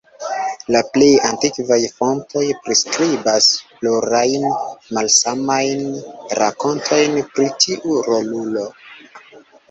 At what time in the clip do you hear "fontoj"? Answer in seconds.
1.97-2.45